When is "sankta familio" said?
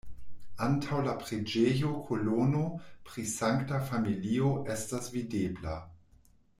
3.35-4.51